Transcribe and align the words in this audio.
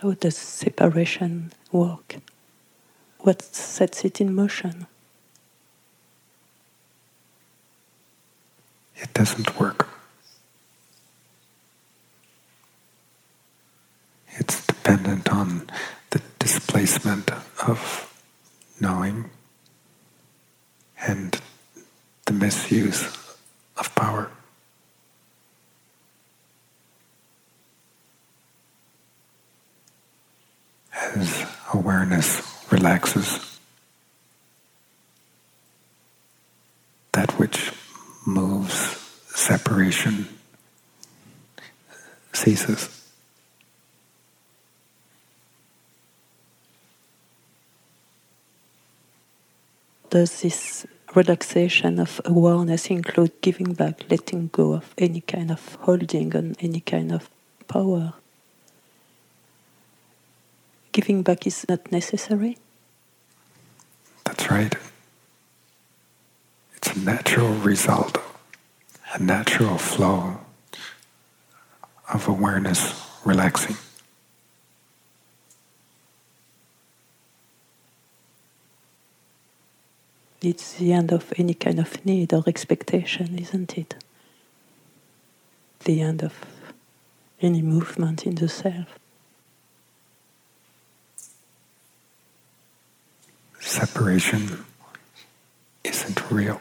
How 0.00 0.12
does 0.12 0.36
separation 0.36 1.52
work? 1.70 2.16
What 3.18 3.42
sets 3.42 4.02
it 4.04 4.18
in 4.20 4.34
motion? 4.34 4.86
It 8.96 9.12
doesn't 9.12 9.60
work. 9.60 9.88
It's 14.38 14.66
dependent 14.66 15.30
on 15.30 15.70
the 16.10 16.22
displacement 16.38 17.30
of 17.66 18.10
knowing 18.80 19.28
and 21.06 21.38
the 22.24 22.32
misuse 22.32 23.04
of 23.76 23.94
power. 23.94 24.30
As 30.92 31.50
awareness 31.72 32.42
relaxes, 32.70 33.58
that 37.12 37.30
which 37.38 37.72
moves 38.26 38.74
separation 39.26 40.28
ceases. 42.32 42.96
Does 50.10 50.42
this 50.42 50.86
relaxation 51.14 52.00
of 52.00 52.20
awareness 52.24 52.90
include 52.90 53.40
giving 53.42 53.74
back, 53.74 54.10
letting 54.10 54.48
go 54.48 54.74
of 54.74 54.92
any 54.98 55.20
kind 55.20 55.52
of 55.52 55.76
holding 55.76 56.34
on 56.34 56.56
any 56.60 56.80
kind 56.80 57.12
of 57.12 57.30
power? 57.68 58.14
Giving 60.92 61.22
back 61.22 61.46
is 61.46 61.64
not 61.68 61.92
necessary? 61.92 62.58
That's 64.24 64.50
right. 64.50 64.74
It's 66.76 66.96
a 66.96 66.98
natural 66.98 67.52
result, 67.54 68.18
a 69.14 69.22
natural 69.22 69.78
flow 69.78 70.40
of 72.12 72.26
awareness 72.26 72.94
relaxing. 73.24 73.76
It's 80.42 80.72
the 80.74 80.92
end 80.92 81.12
of 81.12 81.32
any 81.36 81.52
kind 81.54 81.78
of 81.78 82.04
need 82.04 82.32
or 82.32 82.42
expectation, 82.46 83.38
isn't 83.38 83.76
it? 83.76 83.94
The 85.84 86.00
end 86.00 86.22
of 86.22 86.32
any 87.42 87.62
movement 87.62 88.26
in 88.26 88.36
the 88.36 88.48
self. 88.48 88.99
Separation 93.70 94.64
isn't 95.84 96.30
real. 96.30 96.60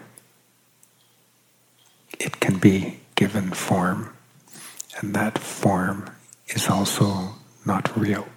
It 2.19 2.39
can 2.39 2.59
be 2.59 2.99
given 3.15 3.49
form, 3.51 4.13
and 4.99 5.15
that 5.15 5.39
form 5.39 6.11
is 6.49 6.69
also 6.69 7.33
not 7.65 7.97
real. 7.97 8.27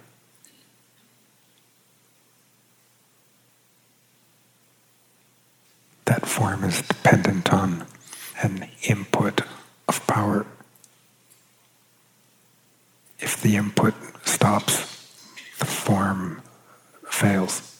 that 6.05 6.25
form 6.25 6.63
is 6.63 6.81
dependent 6.81 7.51
on 7.53 7.85
an 8.41 8.69
input 8.83 9.41
of 9.87 10.05
power. 10.07 10.45
If 13.19 13.41
the 13.41 13.55
input 13.55 13.93
stops, 14.27 14.75
the 15.59 15.65
form 15.65 16.41
fails. 17.09 17.73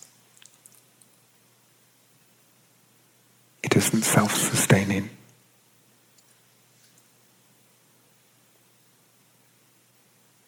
It 3.63 3.77
isn't 3.77 4.03
self 4.03 4.35
sustaining. 4.35 5.09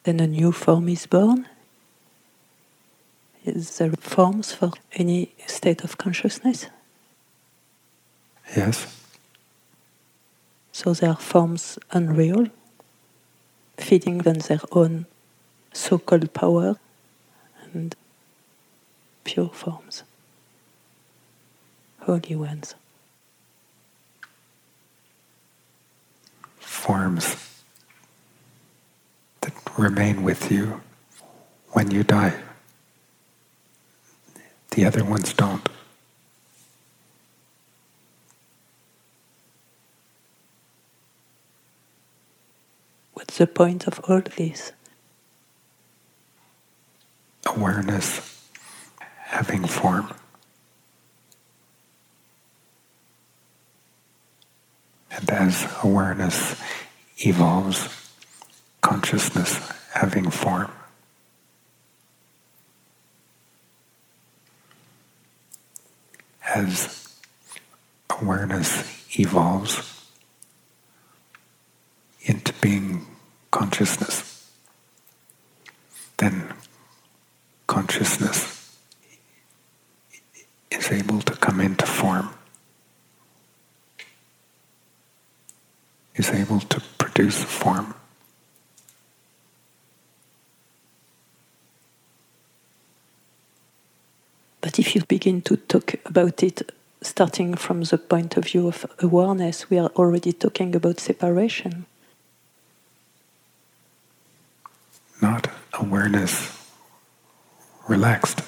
Then 0.06 0.20
a 0.20 0.28
new 0.28 0.52
form 0.52 0.88
is 0.88 1.08
born. 1.08 1.48
Is 3.44 3.78
there 3.80 3.92
forms 4.00 4.54
for 4.54 4.72
any 4.94 5.34
state 5.48 5.84
of 5.84 5.98
consciousness? 5.98 6.68
Yes. 8.56 8.86
So 10.72 10.94
there 10.94 11.10
are 11.10 11.16
forms 11.16 11.80
unreal, 11.90 12.50
feeding 13.78 14.28
on 14.28 14.38
their 14.48 14.62
own 14.72 15.08
so 15.74 15.98
called 15.98 16.32
power 16.34 16.76
and 17.74 17.96
pure 19.24 19.50
forms, 19.50 20.04
holy 22.02 22.36
ones. 22.36 22.76
Forms 26.60 27.55
remain 29.78 30.24
with 30.24 30.52
you 30.52 30.82
when 31.72 31.92
you 31.92 32.04
die. 32.04 32.34
The 34.72 34.86
other 34.86 35.04
ones 35.04 35.34
don't. 35.34 35.68
What's 43.14 43.38
the 43.38 43.48
point 43.48 43.88
of 43.88 44.00
all 44.08 44.22
this? 44.38 44.72
Awareness 47.46 48.50
having 49.00 49.66
form. 49.66 50.14
And 55.12 55.30
as 55.30 55.68
awareness 55.84 56.62
evolves, 57.26 58.05
consciousness 58.96 59.60
having 59.94 60.30
form. 60.30 60.72
As 66.56 67.14
awareness 68.10 69.20
evolves 69.20 69.76
into 72.22 72.54
being 72.62 73.06
consciousness, 73.52 74.50
then 76.16 76.54
consciousness 77.68 78.78
is 80.72 80.90
able 80.90 81.20
to 81.20 81.34
come 81.34 81.60
into 81.60 81.86
form, 81.86 82.30
is 86.16 86.30
able 86.30 86.62
to 86.62 86.80
produce 86.98 87.44
form. 87.44 87.94
But 94.76 94.86
if 94.88 94.94
you 94.94 95.06
begin 95.06 95.42
to 95.44 95.56
talk 95.56 95.96
about 96.06 96.44
it 96.44 96.70
starting 97.02 97.56
from 97.56 97.84
the 97.84 97.98
point 97.98 98.36
of 98.36 98.44
view 98.44 98.68
of 98.68 98.86
awareness, 99.00 99.70
we 99.70 99.80
are 99.80 99.90
already 99.96 100.34
talking 100.34 100.76
about 100.76 101.00
separation. 101.00 101.86
not 105.22 105.48
awareness 105.80 106.52
relaxed. 107.88 108.42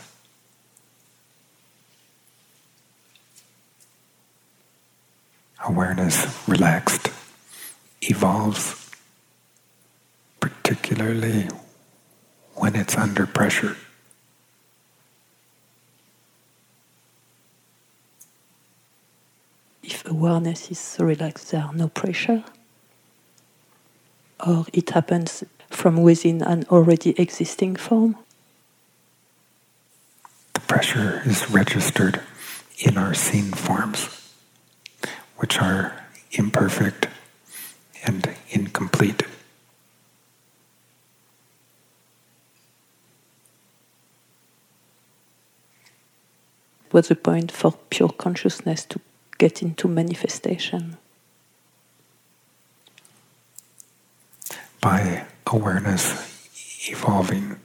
Awareness 5.65 6.27
relaxed 6.45 7.07
evolves, 8.01 8.91
particularly 10.41 11.47
when 12.55 12.75
it's 12.75 12.97
under 12.97 13.25
pressure. 13.25 13.77
If 19.87 20.05
awareness 20.05 20.69
is 20.69 20.97
relaxed, 20.99 21.51
there 21.51 21.63
are 21.63 21.73
no 21.73 21.87
pressure, 21.87 22.43
or 24.45 24.65
it 24.73 24.89
happens 24.89 25.45
from 25.69 26.03
within 26.03 26.41
an 26.41 26.65
already 26.69 27.11
existing 27.17 27.77
form? 27.77 28.17
The 30.53 30.59
pressure 30.59 31.21
is 31.25 31.49
registered 31.49 32.19
in 32.79 32.97
our 32.97 33.13
seen 33.13 33.53
forms, 33.53 34.09
which 35.37 35.57
are 35.61 35.93
imperfect 36.31 37.07
and 38.05 38.35
incomplete. 38.49 39.23
What's 46.91 47.07
the 47.07 47.15
point 47.15 47.53
for 47.53 47.71
pure 47.89 48.09
consciousness 48.09 48.83
to 48.85 48.99
get 49.37 49.61
into 49.61 49.87
manifestation. 49.87 50.97
By 54.81 55.25
awareness 55.45 56.37
evolving. 56.89 57.57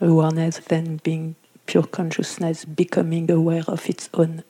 Awareness 0.00 0.58
then 0.68 1.00
being 1.02 1.34
pure 1.66 1.84
consciousness, 1.84 2.64
becoming 2.64 3.30
aware 3.30 3.64
of 3.66 3.88
its 3.88 4.08
own 4.14 4.44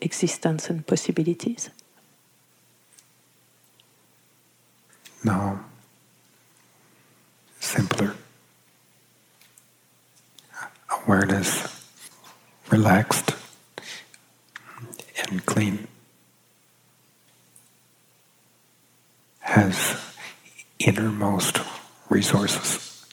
existence 0.00 0.70
and 0.70 0.86
possibilities. 0.86 1.70
No, 5.24 5.58
simpler. 7.60 8.14
Awareness 11.06 11.84
relaxed 12.70 13.34
and 15.28 15.44
clean. 15.44 15.86
Has 19.40 19.96
innermost 20.78 21.60
resources, 22.08 23.06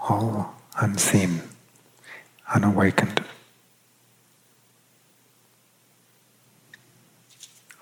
all 0.00 0.54
unseen, 0.80 1.42
unawakened. 2.54 3.22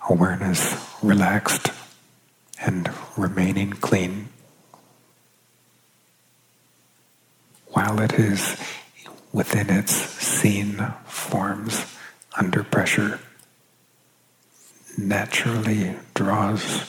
Awareness 0.08 0.74
relaxed 1.02 1.70
and 2.60 2.90
remaining 3.16 3.70
clean 3.70 4.28
while 7.80 8.00
it 8.00 8.12
is 8.12 8.60
within 9.32 9.70
its 9.70 9.94
seen 9.94 10.76
forms 11.06 11.86
under 12.36 12.62
pressure 12.62 13.18
naturally 14.98 15.96
draws 16.12 16.84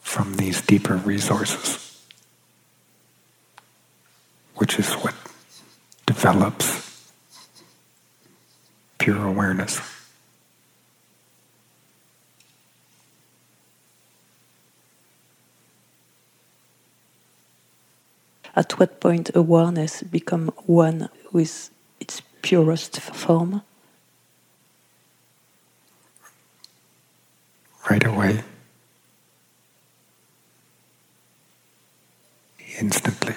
from 0.00 0.34
these 0.34 0.60
deeper 0.62 0.96
resources, 0.96 2.02
which 4.56 4.76
is 4.76 4.92
what 4.94 5.14
develops 6.04 7.12
pure 8.98 9.24
awareness. 9.24 9.80
At 18.56 18.78
what 18.78 19.00
point 19.00 19.30
awareness 19.34 20.02
become 20.02 20.52
one 20.66 21.08
with 21.32 21.70
its 21.98 22.22
purest 22.42 23.00
form? 23.00 23.62
Right 27.90 28.04
away. 28.04 28.42
Instantly. 32.80 33.34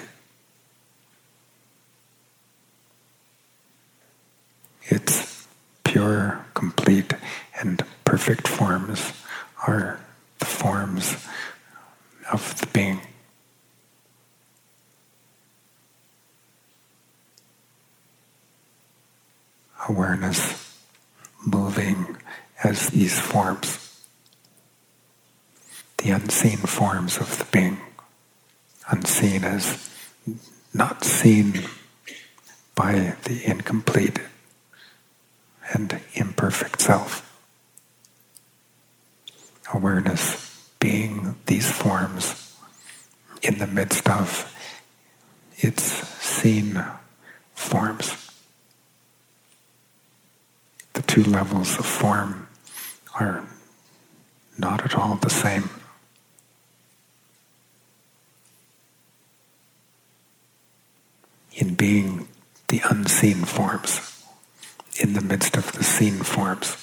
Its 4.84 5.46
pure, 5.84 6.44
complete, 6.54 7.12
and 7.60 7.84
perfect 8.04 8.48
forms 8.48 9.12
are 9.66 10.00
the 10.38 10.46
forms 10.46 11.16
of 12.32 12.58
the 12.60 12.66
being. 12.68 13.00
Awareness 19.88 20.76
moving 21.44 22.16
as 22.62 22.88
these 22.90 23.18
forms, 23.18 24.04
the 25.98 26.10
unseen 26.10 26.58
forms 26.58 27.16
of 27.18 27.38
the 27.38 27.44
being, 27.46 27.78
unseen 28.90 29.44
as 29.44 29.88
not 30.74 31.04
seen 31.04 31.64
by 32.74 33.16
the 33.24 33.42
incomplete 33.44 34.20
and 35.72 36.00
imperfect 36.14 36.80
self. 36.80 37.24
Awareness 39.72 40.70
being 40.78 41.36
these 41.46 41.70
forms 41.70 42.56
in 43.42 43.58
the 43.58 43.66
midst 43.66 44.08
of 44.08 44.54
its 45.58 45.82
seen 45.82 46.82
forms 47.54 48.27
the 50.98 51.04
two 51.04 51.22
levels 51.22 51.78
of 51.78 51.86
form 51.86 52.48
are 53.20 53.44
not 54.58 54.84
at 54.84 54.96
all 54.96 55.14
the 55.14 55.30
same. 55.30 55.70
In 61.54 61.74
being 61.74 62.26
the 62.66 62.82
unseen 62.90 63.44
forms, 63.44 64.24
in 65.00 65.12
the 65.12 65.20
midst 65.20 65.56
of 65.56 65.70
the 65.70 65.84
seen 65.84 66.14
forms, 66.14 66.76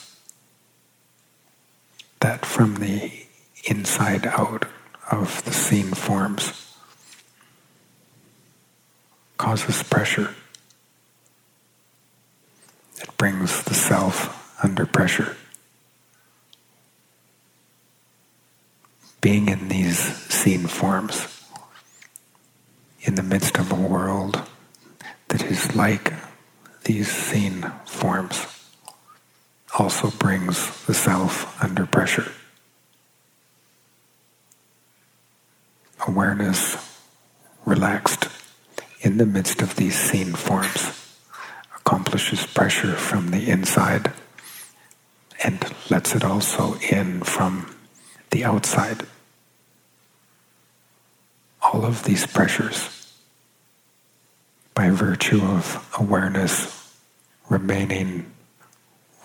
that 2.21 2.45
from 2.45 2.75
the 2.75 3.11
inside 3.65 4.25
out 4.27 4.65
of 5.11 5.43
the 5.43 5.51
seen 5.51 5.87
forms 5.87 6.73
causes 9.37 9.83
pressure 9.83 10.33
it 13.01 13.15
brings 13.17 13.63
the 13.63 13.73
self 13.73 14.63
under 14.63 14.85
pressure. 14.85 15.35
Being 19.21 19.49
in 19.49 19.67
these 19.67 19.97
seen 19.97 20.67
forms, 20.67 21.27
in 23.01 23.15
the 23.15 23.23
midst 23.23 23.57
of 23.57 23.71
a 23.71 23.75
world 23.75 24.41
that 25.27 25.43
is 25.43 25.75
like 25.75 26.13
these 26.83 27.11
seen 27.11 27.71
forms, 27.85 28.45
also 29.77 30.11
brings 30.11 30.85
the 30.85 30.93
self 30.93 31.61
under 31.61 31.85
pressure. 31.85 32.31
Awareness 36.07 36.77
relaxed 37.65 38.29
in 39.01 39.17
the 39.17 39.25
midst 39.25 39.61
of 39.61 39.75
these 39.75 39.95
seen 39.95 40.33
forms 40.33 40.94
accomplishes 42.05 42.45
pressure 42.45 42.95
from 42.95 43.31
the 43.31 43.49
inside 43.49 44.13
and 45.43 45.73
lets 45.89 46.13
it 46.13 46.23
also 46.23 46.75
in 46.91 47.19
from 47.21 47.75
the 48.29 48.45
outside. 48.45 49.01
All 51.63 51.83
of 51.83 52.03
these 52.03 52.27
pressures, 52.27 53.11
by 54.75 54.91
virtue 54.91 55.41
of 55.41 55.83
awareness 55.97 56.93
remaining 57.49 58.31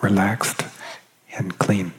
relaxed 0.01 0.65
and 1.37 1.59
clean, 1.59 1.93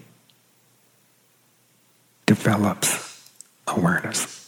develops 2.25 3.29
awareness. 3.67 4.41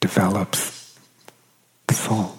develops 0.00 0.81
soul. 1.92 2.38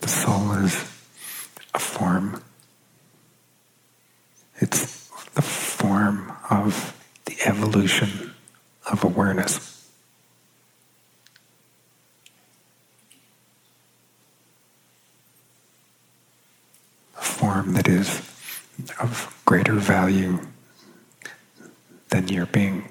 The 0.00 0.08
soul 0.08 0.52
is 0.52 0.74
a 1.74 1.78
form. 1.78 2.42
It's 4.60 5.08
the 5.34 5.42
form 5.42 6.32
of 6.50 6.96
the 7.26 7.36
evolution 7.44 8.34
of 8.90 9.04
awareness. 9.04 9.88
A 17.16 17.22
form 17.22 17.74
that 17.74 17.88
is 17.88 18.20
of 18.98 19.40
greater 19.44 19.74
value 19.74 20.40
your 22.30 22.46
being. 22.46 22.84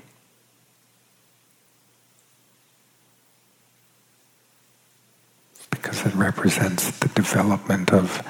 Because 5.69 6.05
it 6.05 6.13
represents 6.15 6.97
the 6.99 7.07
development 7.09 7.91
of 7.93 8.21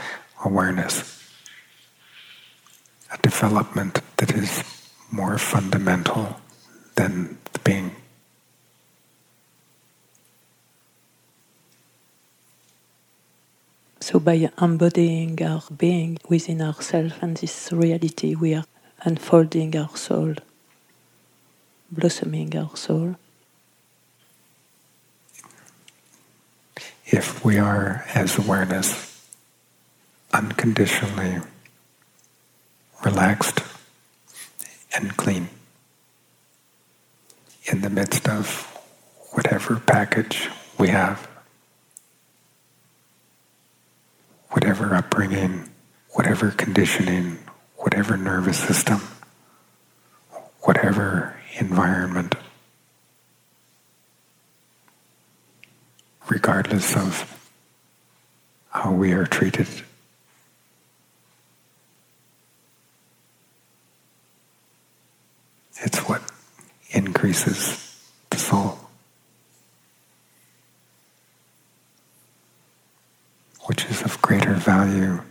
awareness, 0.46 1.24
a 3.12 3.18
development 3.18 4.02
that 4.18 4.32
is 4.34 4.64
more 5.12 5.38
fundamental 5.38 6.40
than 6.96 7.38
the 7.54 7.60
being. 7.60 7.92
So, 14.02 14.20
by 14.20 14.50
embodying 14.60 15.42
our 15.44 15.64
being 15.76 16.18
within 16.28 16.62
ourselves 16.62 17.14
and 17.22 17.38
this 17.38 17.72
reality, 17.72 18.34
we 18.34 18.56
are 18.56 18.66
unfolding 19.04 19.76
our 19.78 19.96
soul 19.96 20.36
blossoming 21.92 22.56
our 22.56 22.76
soul. 22.76 23.16
If 27.06 27.44
we 27.44 27.58
are 27.58 28.06
as 28.14 28.38
awareness 28.38 29.28
unconditionally 30.32 31.42
relaxed 33.04 33.62
and 34.96 35.16
clean 35.18 35.50
in 37.66 37.82
the 37.82 37.90
midst 37.90 38.28
of 38.28 38.66
whatever 39.34 39.78
package 39.78 40.50
we 40.78 40.90
have, 40.90 41.28
whatever 44.50 44.94
upbringing, 44.94 45.70
whatever 46.12 46.52
conditioning, 46.52 47.40
whatever 47.78 48.18
nervous 48.18 48.58
system, 48.58 49.02
whatever 50.62 51.39
environment, 51.60 52.36
regardless 56.30 56.96
of 56.96 57.40
how 58.72 58.92
we 58.92 59.12
are 59.12 59.26
treated. 59.26 59.68
It's 65.82 66.00
what 66.00 66.22
increases 66.92 67.96
the 68.30 68.38
soul. 68.38 68.78
Which 73.66 73.86
is 73.86 74.02
of 74.02 74.22
greater 74.22 74.54
value 74.54 75.22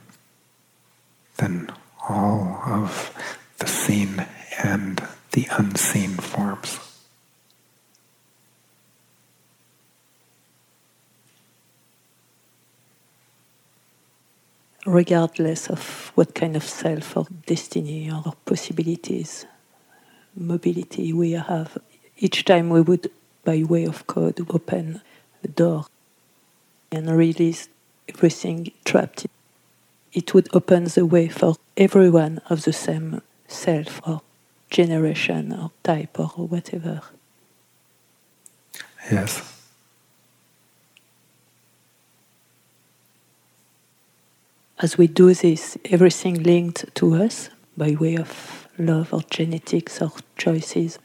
than 1.37 1.71
all 2.09 2.63
of 2.67 3.13
the 3.59 3.67
seen 3.67 4.25
and 4.63 5.08
the 5.33 5.47
unseen 5.51 6.11
forms. 6.11 6.79
Regardless 14.87 15.69
of 15.69 16.13
what 16.15 16.35
kind 16.35 16.57
of 16.57 16.65
self 16.65 17.17
or 17.17 17.27
destiny 17.47 18.11
or 18.11 18.33
possibilities, 18.47 19.45
mobility 20.35 21.13
we 21.13 21.33
have, 21.33 21.77
each 22.17 22.45
time 22.45 22.71
we 22.71 22.81
would, 22.81 23.11
by 23.45 23.63
way 23.63 23.85
of 23.85 24.07
code, 24.07 24.41
open 24.49 25.03
the 25.43 25.49
door 25.49 25.87
and 26.91 27.11
release 27.11 27.69
everything 28.09 28.73
trapped, 28.85 29.27
it 30.13 30.33
would 30.33 30.49
open 30.55 30.85
the 30.85 31.05
way 31.05 31.29
for 31.29 31.57
everyone 31.77 32.41
of 32.49 32.65
the 32.65 32.73
same 32.73 33.21
self 33.47 34.01
or 34.09 34.23
generation 34.71 35.53
or 35.53 35.71
type 35.83 36.19
or 36.19 36.29
whatever. 36.47 37.01
Yes. 39.11 39.55
As 44.81 44.97
we 44.97 45.09
do 45.09 45.35
this, 45.35 45.77
everything 45.87 46.43
linked 46.43 46.95
to 46.97 47.15
us 47.17 47.51
by 47.77 47.97
way 47.99 48.17
of 48.17 48.69
love 48.79 49.13
or 49.13 49.23
genetics 49.31 50.01
or 50.01 50.13
choices, 50.37 50.99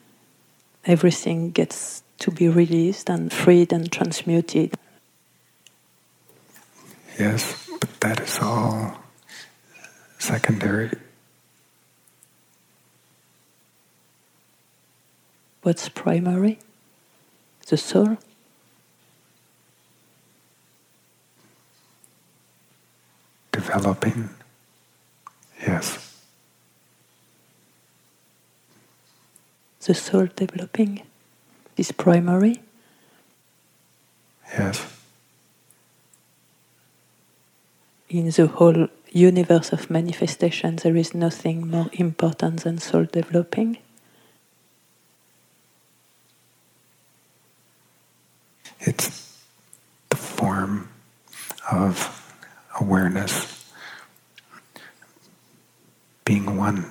everything 0.85 1.51
gets 1.51 2.03
to 2.19 2.31
be 2.31 2.47
released 2.47 3.09
and 3.09 3.33
freed 3.33 3.73
and 3.73 3.91
transmuted. 3.91 4.75
Yes, 7.19 7.69
but 7.79 7.99
that 8.01 8.19
is 8.21 8.39
all 8.39 8.97
secondary. 10.19 10.91
What's 15.63 15.87
primary? 15.87 16.59
The 17.67 17.77
soul? 17.77 18.17
Developing, 23.53 24.29
yes. 25.65 26.19
The 29.85 29.93
soul 29.93 30.27
developing 30.35 31.03
is 31.77 31.93
primary? 31.93 32.61
Yes. 34.51 34.85
In 38.09 38.29
the 38.29 38.47
whole 38.47 38.87
universe 39.11 39.71
of 39.71 39.89
manifestation, 39.89 40.75
there 40.75 40.97
is 40.97 41.15
nothing 41.15 41.69
more 41.69 41.89
important 41.93 42.63
than 42.63 42.79
soul 42.79 43.05
developing. 43.05 43.77
It's 48.85 49.41
the 50.09 50.17
form 50.17 50.89
of 51.73 51.95
awareness 52.79 53.65
being 56.25 56.57
one. 56.57 56.85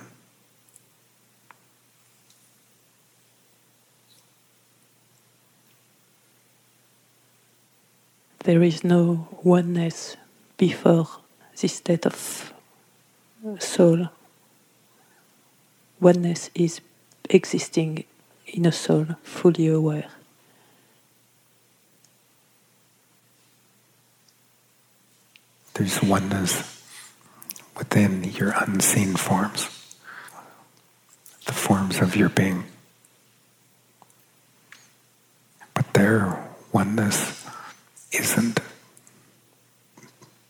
There 8.43 8.61
is 8.61 8.83
no 8.83 9.27
oneness 9.41 10.17
before 10.57 11.07
this 11.59 11.75
state 11.75 12.05
of 12.05 12.53
uh, 13.47 13.57
soul. 13.57 14.09
Oneness 16.01 16.49
is 16.53 16.81
existing 17.29 18.03
in 18.47 18.65
a 18.65 18.71
soul 18.71 19.07
fully 19.23 19.67
aware. 19.67 20.09
There's 25.83 26.01
oneness 26.01 26.81
within 27.77 28.23
your 28.23 28.53
unseen 28.55 29.17
forms, 29.17 29.63
the 31.45 31.51
forms 31.51 31.99
of 31.99 32.15
your 32.15 32.29
being. 32.29 32.63
But 35.73 35.93
their 35.93 36.41
oneness 36.71 37.45
isn't 38.13 38.61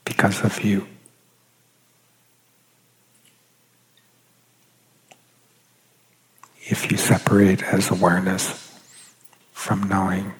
because 0.04 0.44
of 0.44 0.62
you. 0.62 0.86
If 6.62 6.92
you 6.92 6.96
separate 6.96 7.64
as 7.64 7.90
awareness 7.90 8.80
from 9.52 9.82
knowing, 9.88 10.32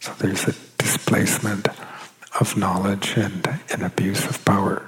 so 0.00 0.12
there's 0.18 0.46
a 0.48 0.54
displacement 0.76 1.68
of 2.42 2.56
knowledge 2.56 3.16
and 3.16 3.46
an 3.70 3.84
abuse 3.84 4.26
of 4.26 4.44
power. 4.44 4.82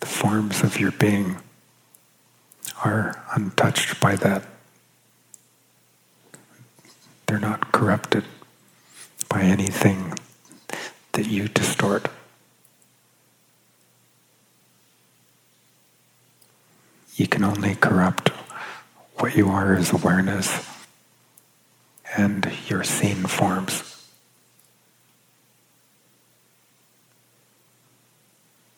The 0.00 0.06
forms 0.06 0.62
of 0.62 0.78
your 0.78 0.90
being 0.92 1.38
are 2.84 3.24
untouched 3.34 3.98
by 4.02 4.16
that. 4.16 4.44
They're 7.24 7.40
not 7.40 7.72
corrupted 7.72 8.24
by 9.30 9.40
anything 9.40 10.12
that 11.12 11.26
you 11.26 11.48
distort. 11.48 12.06
You 17.16 17.26
can 17.26 17.44
only 17.44 17.76
corrupt 17.76 18.28
what 19.16 19.34
you 19.34 19.48
are 19.48 19.74
as 19.74 19.90
awareness 19.90 20.77
and 22.16 22.50
your 22.68 22.84
seen 22.84 23.26
forms, 23.26 24.06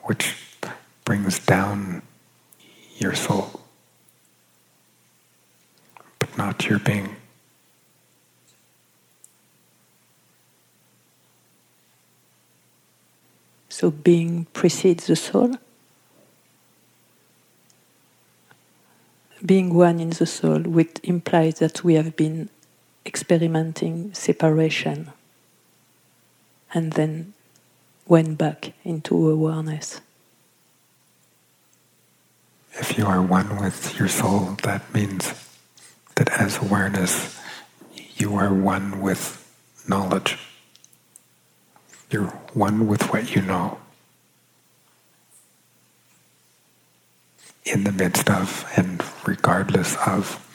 which 0.02 0.34
brings 1.04 1.38
down 1.46 2.02
your 2.98 3.14
soul, 3.14 3.60
but 6.18 6.36
not 6.36 6.66
your 6.66 6.78
being. 6.78 7.16
So 13.68 13.90
being 13.90 14.44
precedes 14.52 15.06
the 15.06 15.16
soul. 15.16 15.56
Being 19.42 19.72
one 19.72 20.00
in 20.00 20.10
the 20.10 20.26
soul, 20.26 20.58
which 20.58 20.98
implies 21.02 21.60
that 21.60 21.82
we 21.82 21.94
have 21.94 22.14
been 22.14 22.50
experimenting 23.10 24.14
separation 24.14 25.10
and 26.72 26.92
then 26.92 27.32
went 28.06 28.38
back 28.38 28.72
into 28.84 29.28
awareness. 29.28 30.00
If 32.74 32.96
you 32.96 33.04
are 33.06 33.20
one 33.20 33.60
with 33.60 33.98
your 33.98 34.06
soul, 34.06 34.56
that 34.62 34.94
means 34.94 35.34
that 36.14 36.30
as 36.40 36.58
awareness, 36.58 37.36
you 38.14 38.36
are 38.36 38.54
one 38.54 39.00
with 39.00 39.24
knowledge. 39.88 40.38
You're 42.12 42.30
one 42.54 42.86
with 42.86 43.10
what 43.10 43.34
you 43.34 43.42
know. 43.42 43.78
In 47.64 47.82
the 47.82 47.92
midst 47.92 48.30
of 48.30 48.70
and 48.76 49.02
regardless 49.26 49.96
of 50.06 50.46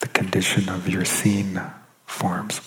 the 0.00 0.08
condition 0.08 0.68
of 0.68 0.88
your 0.88 1.04
seen 1.04 1.60
forms. 2.06 2.60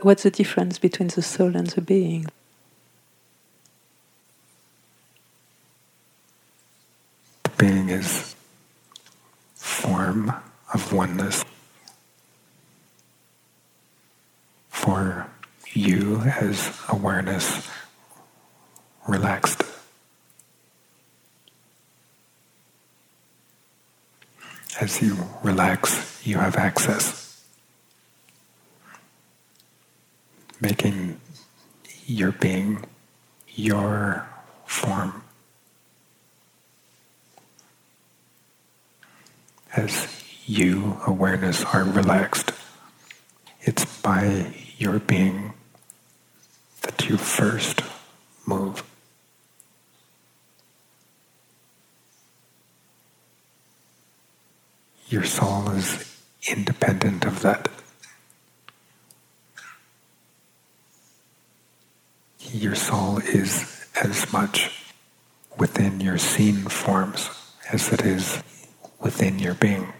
What's 0.00 0.22
the 0.22 0.30
difference 0.30 0.78
between 0.78 1.08
the 1.08 1.20
soul 1.22 1.56
and 1.56 1.66
the 1.66 1.82
being? 1.82 2.26
The 7.42 7.50
being 7.58 7.90
is 7.90 8.34
form 9.54 10.32
of 10.72 10.92
oneness. 10.92 11.44
For 14.68 15.26
you 15.72 16.20
as 16.20 16.72
awareness 16.88 17.68
relaxed 19.06 19.62
As 24.80 25.02
you 25.02 25.14
relax, 25.42 26.26
you 26.26 26.38
have 26.38 26.56
access. 26.56 27.44
Making 30.58 31.20
your 32.06 32.32
being 32.32 32.86
your 33.48 34.26
form. 34.64 35.22
As 39.76 40.08
you, 40.46 40.98
awareness, 41.06 41.62
are 41.62 41.84
relaxed, 41.84 42.52
it's 43.60 43.84
by 44.00 44.54
your 44.78 44.98
being 44.98 45.52
that 46.82 47.06
you 47.06 47.18
first 47.18 47.82
move. 48.46 48.82
Your 55.10 55.24
soul 55.24 55.70
is 55.70 56.22
independent 56.48 57.24
of 57.24 57.42
that. 57.42 57.68
Your 62.52 62.76
soul 62.76 63.18
is 63.18 63.86
as 64.00 64.32
much 64.32 64.70
within 65.58 66.00
your 66.00 66.16
seen 66.16 66.58
forms 66.68 67.28
as 67.72 67.92
it 67.92 68.02
is 68.02 68.40
within 69.00 69.40
your 69.40 69.54
being. 69.54 69.92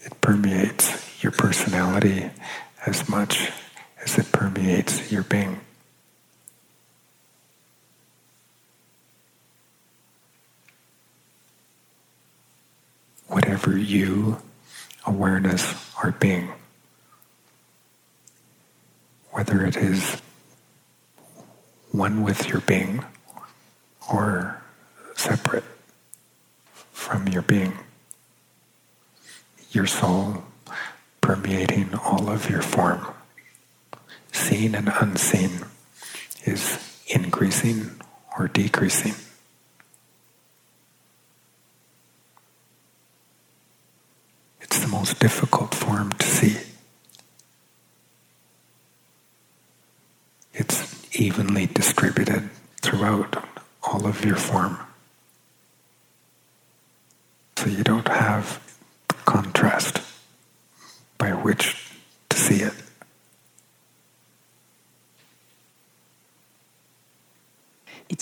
It 0.00 0.18
permeates 0.22 1.22
your 1.22 1.32
personality 1.32 2.30
as 2.86 3.10
much 3.10 3.50
as 4.02 4.16
it 4.16 4.32
permeates 4.32 5.12
your 5.12 5.24
being. 5.24 5.60
Whatever 13.28 13.76
you, 13.76 14.40
awareness, 15.06 15.74
are 16.02 16.12
being, 16.12 16.50
whether 19.30 19.64
it 19.64 19.76
is 19.76 20.20
one 21.90 22.22
with 22.22 22.48
your 22.48 22.60
being 22.60 23.04
or 24.12 24.62
separate 25.14 25.64
from 26.92 27.26
your 27.28 27.42
being 27.42 27.72
your 29.76 29.86
soul 29.86 30.42
permeating 31.20 31.94
all 31.96 32.30
of 32.30 32.48
your 32.48 32.62
form, 32.62 33.06
seen 34.32 34.74
and 34.74 34.90
unseen, 35.00 35.50
is 36.44 36.78
increasing 37.08 37.90
or 38.38 38.48
decreasing. 38.48 39.14
Difficult 45.14 45.74
form 45.74 46.12
to 46.12 46.26
see. 46.26 46.56
It's 50.52 51.16
evenly 51.18 51.66
distributed 51.66 52.50
throughout 52.82 53.44
all 53.82 54.06
of 54.06 54.24
your 54.24 54.36
form. 54.36 54.78
So 57.56 57.68
you 57.68 57.82
don't 57.82 58.08
have 58.08 58.60
contrast 59.24 60.00
by 61.18 61.30
which 61.30 61.92
to 62.28 62.36
see 62.36 62.62
it. 62.62 62.74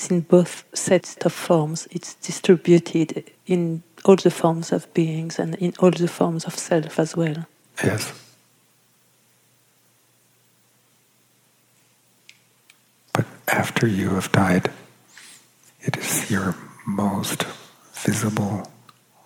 It's 0.05 0.11
in 0.11 0.21
both 0.21 0.65
sets 0.75 1.17
of 1.25 1.33
forms. 1.33 1.89
It's 1.91 2.13
distributed 2.17 3.25
in 3.47 3.83
all 4.05 4.17
the 4.17 4.31
forms 4.31 4.71
of 4.71 4.93
beings 4.93 5.39
and 5.39 5.55
in 5.55 5.73
all 5.79 5.93
the 5.93 6.09
forms 6.09 6.45
of 6.45 6.59
self 6.59 6.99
as 6.99 7.17
well. 7.17 7.47
Yes. 7.83 8.13
But 13.15 13.25
after 13.49 13.87
you 13.87 14.11
have 14.11 14.31
died, 14.31 14.71
it 15.81 15.97
is 15.97 16.31
your 16.31 16.55
most 16.87 17.47
visible 17.95 18.71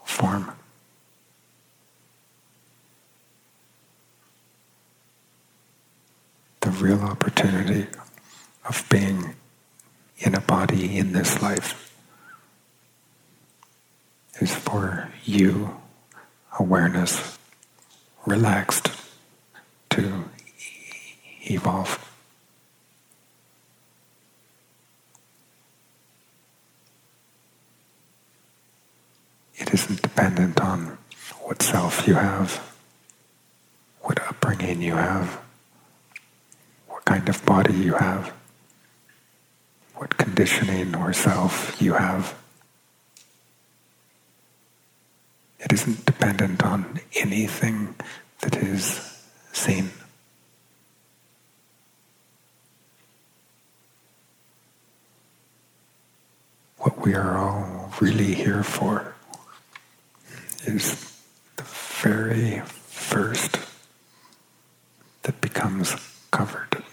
form. 0.05 0.53
the 6.61 6.71
real 6.71 7.01
opportunity 7.01 7.87
of 8.64 8.85
being 8.91 9.35
body 10.59 10.99
in 10.99 11.12
this 11.12 11.40
life 11.40 11.94
is 14.40 14.53
for 14.53 15.09
you, 15.25 15.77
awareness, 16.59 17.38
relaxed, 18.27 18.90
to 19.88 20.25
evolve. 21.49 21.92
It 29.55 29.73
isn't 29.73 30.03
dependent 30.03 30.61
on 30.61 30.99
what 31.44 31.62
self 31.62 32.05
you 32.09 32.14
have, 32.14 32.51
what 34.01 34.18
upbringing 34.29 34.83
you 34.83 34.97
have 34.97 35.38
what 36.88 37.05
kind 37.05 37.29
of 37.29 37.44
body 37.44 37.75
you 37.75 37.94
have, 37.94 38.33
what 39.99 40.17
conditioning 40.17 40.95
or 40.95 41.13
self 41.13 41.83
you 41.83 41.93
have. 41.95 42.39
It 45.59 45.73
isn't 45.73 46.07
dependent 46.07 46.63
on 46.63 47.01
anything 47.17 47.97
that 48.41 48.57
is 48.57 49.25
seen. 49.53 49.91
What 56.77 57.05
we 57.05 57.15
are 57.15 57.37
all 57.37 57.93
really 58.01 58.35
here 58.35 58.63
for 58.63 59.17
is 60.65 61.13
the 61.57 61.65
very 61.65 62.61
first 62.61 63.59
that 65.23 65.41
becomes 65.41 65.97
covered. 66.31 66.85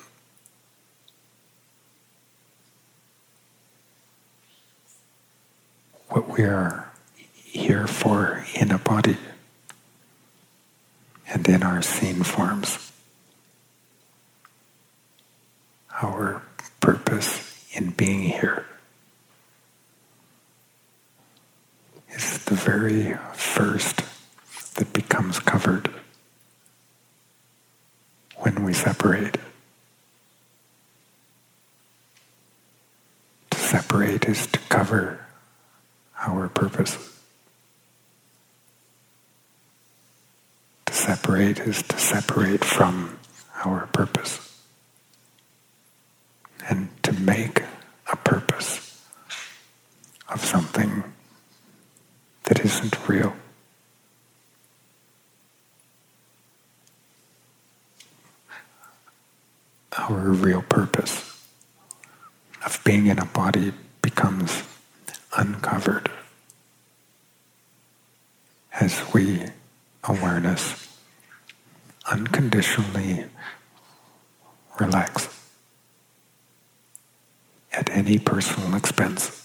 what 6.16 6.25
we 6.38 6.44
are 6.44 6.92
here 7.34 7.88
for 7.88 8.44
in 8.56 8.72
a 8.72 8.78
body 8.78 9.18
and 11.30 11.48
in 11.48 11.64
our 11.64 11.82
seen 11.82 12.24
forms. 12.24 12.92
Our 16.02 16.42
purpose 16.82 17.66
in 17.74 17.92
being 17.92 18.22
here 18.22 18.66
is 22.10 22.44
the 22.46 22.56
very 22.56 23.18
first 23.34 24.02
that 24.76 24.92
becomes 24.92 25.40
covered 25.40 25.90
when 28.38 28.66
we 28.66 28.74
separate. 28.74 29.38
To 33.52 33.58
separate 33.58 34.26
is 34.26 34.48
to 34.48 34.60
cover 34.68 35.25
our 36.26 36.50
purpose. 36.50 36.98
To 40.88 40.94
separate 40.94 41.60
is 41.60 41.84
to 41.84 41.98
separate 41.98 42.64
from 42.64 43.18
our 43.64 43.88
purpose. 43.88 44.42
And 46.68 46.90
to 47.04 47.14
make 47.14 47.64
a 48.12 48.16
purpose 48.16 49.02
of 50.30 50.44
something 50.44 51.04
that 52.44 52.60
isn't 52.66 53.08
real. 53.08 53.36
Our 59.98 60.30
real 60.32 60.62
purpose 60.64 61.22
of 62.66 62.82
being 62.84 63.08
in 63.08 63.20
a 63.20 63.26
body 63.26 63.72
becomes 64.02 64.64
uncovered 65.38 66.10
as 68.80 69.02
we 69.14 69.44
awareness 70.04 70.98
unconditionally 72.12 73.26
relax 74.80 75.28
at 77.74 77.90
any 77.90 78.20
personal 78.20 78.76
expense. 78.76 79.45